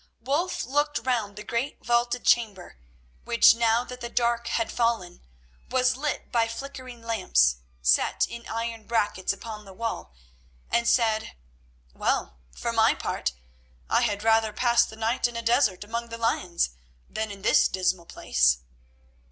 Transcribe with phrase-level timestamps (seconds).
[0.19, 2.79] Wulf looked round the great vaulted chamber,
[3.23, 5.21] which, now that the dark had fallen,
[5.69, 10.11] was lit by flickering lamps set in iron brackets upon the wall,
[10.71, 11.35] and said:
[11.93, 13.33] "Well, for my part,
[13.91, 16.71] I had rather pass the night in a desert among the lions
[17.07, 18.57] than in this dismal place."